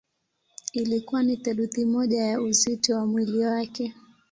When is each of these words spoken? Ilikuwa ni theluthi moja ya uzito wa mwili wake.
Ilikuwa 0.73 1.23
ni 1.23 1.37
theluthi 1.37 1.85
moja 1.85 2.21
ya 2.21 2.41
uzito 2.41 2.95
wa 2.95 3.05
mwili 3.05 3.39
wake. 3.45 3.93